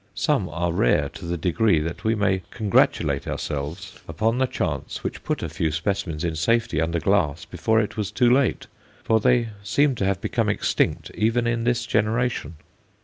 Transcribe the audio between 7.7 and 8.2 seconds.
it was